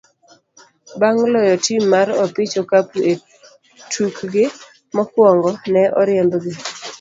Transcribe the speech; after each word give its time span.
bang' 0.99 1.23
loyo 1.33 1.55
tim 1.65 1.81
mar 1.93 2.07
opich 2.23 2.55
okapu 2.63 2.97
e 3.11 3.13
tukgi 3.91 4.43
mokwongo, 4.95 5.49
ne 5.73 5.83
oriembgi. 6.01 6.51